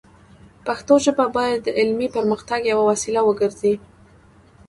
پښتو 0.65 0.93
ژبه 1.05 1.25
باید 1.37 1.59
د 1.63 1.69
علمي 1.79 2.07
پرمختګ 2.15 2.61
یوه 2.71 2.83
وسیله 2.91 3.21
وګرځي. 3.25 3.73